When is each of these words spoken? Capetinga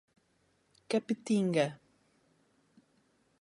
Capetinga 0.89 1.65